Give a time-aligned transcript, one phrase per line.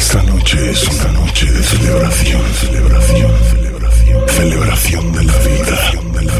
[0.00, 6.36] Esta noche es una noche de celebración, celebración, celebración, celebración de la vida, de la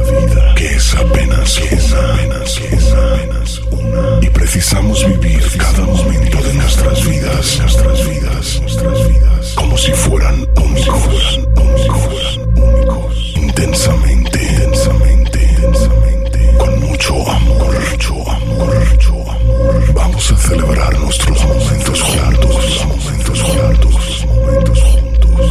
[0.00, 7.06] vida, que es apenas una, apenas apenas una, y precisamos vivir cada momento de nuestras
[7.06, 16.80] vidas, nuestras vidas, nuestras vidas, como si fueran únicos, únicos, únicos, intensamente, intensamente, intensamente, con
[16.80, 19.92] mucho amor, mucho amor, mucho amor.
[19.92, 22.43] Vamos a celebrar nuestros momentos juntos,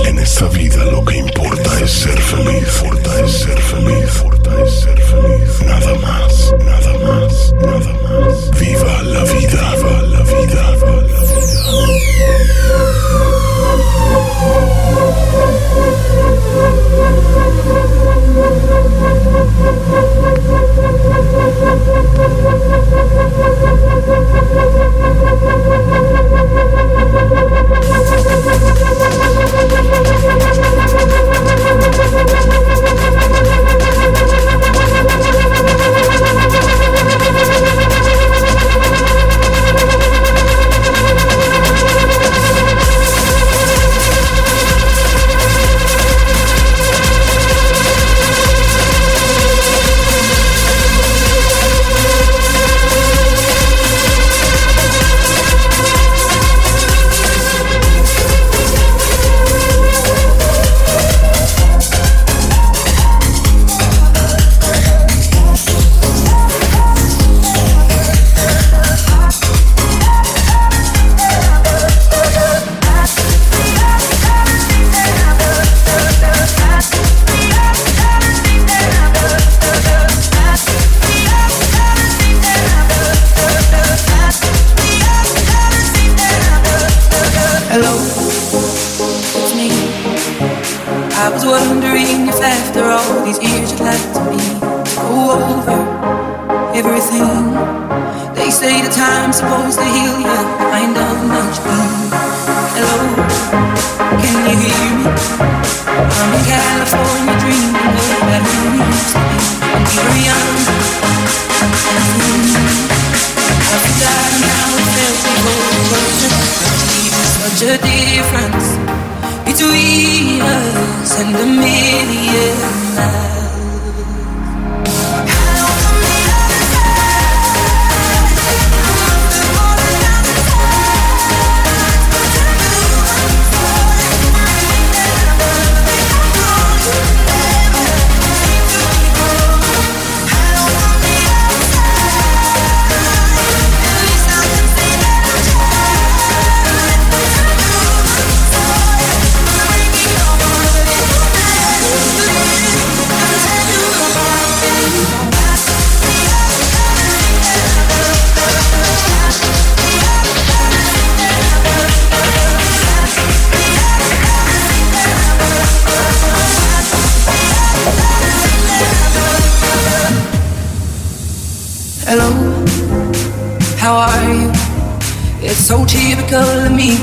[0.05, 4.73] En esta vida lo que importa es ser feliz, importa es ser feliz, importa es
[4.81, 5.61] ser feliz.
[5.65, 8.59] Nada más, nada más, nada más.
[8.59, 10.02] Viva la vida, viva la vida,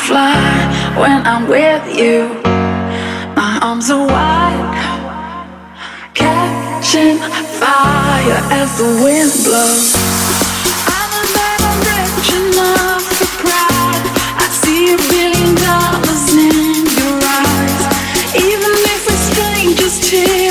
[0.00, 2.28] I'm with you.
[3.34, 4.74] My arms are wide,
[6.14, 9.94] catching fire as the wind blows.
[10.86, 14.04] I'm a man, I'm rich enough for pride.
[14.38, 17.82] I see a billion dollars in your eyes,
[18.34, 20.47] even if we're strangers till.